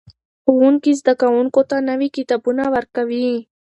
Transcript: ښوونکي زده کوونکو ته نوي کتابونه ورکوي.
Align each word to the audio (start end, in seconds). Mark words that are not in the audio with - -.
ښوونکي 0.43 0.91
زده 0.99 1.13
کوونکو 1.21 1.61
ته 1.69 1.75
نوي 1.89 2.09
کتابونه 2.17 2.63
ورکوي. 2.75 3.31